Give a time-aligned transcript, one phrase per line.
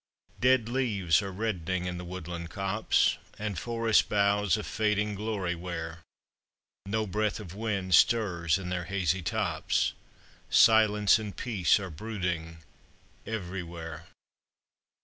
[0.39, 5.99] Dead leaves are reddening in the woodland copse, And forest boughs a fading glory wear;
[6.87, 9.93] No breath of wind stirs in their hazy tops,
[10.49, 12.63] Silence and peace are brooding
[13.27, 14.07] everywhere.